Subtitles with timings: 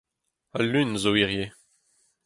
[0.57, 1.53] Al Lun zo hiziv.